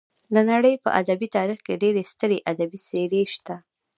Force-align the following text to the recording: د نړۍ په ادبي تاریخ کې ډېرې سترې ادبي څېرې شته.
د 0.33 0.35
نړۍ 0.51 0.75
په 0.83 0.89
ادبي 1.01 1.27
تاریخ 1.37 1.59
کې 1.65 1.79
ډېرې 1.83 2.03
سترې 2.11 2.37
ادبي 2.51 2.79
څېرې 2.87 3.21
شته. 3.33 3.55